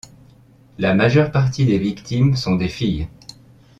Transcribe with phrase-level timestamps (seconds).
[0.79, 3.07] La majeure partie des victimes sont des filles.